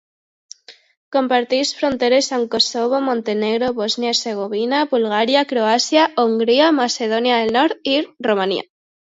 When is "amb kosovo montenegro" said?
2.37-3.69